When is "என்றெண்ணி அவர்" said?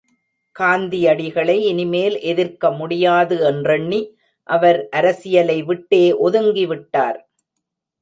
3.51-4.81